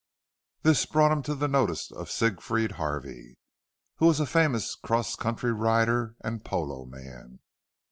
[0.63, 3.37] This brought him to the notice of Siegfried Harvey,
[3.97, 7.37] who was a famous cross country rider and "polo man."